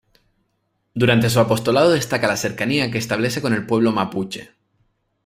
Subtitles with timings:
[0.95, 4.55] Durante su apostolado destaca la cercanía que establece con el pueblo mapuche.